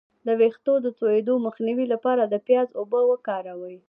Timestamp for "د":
0.27-0.29, 0.81-0.87, 2.25-2.35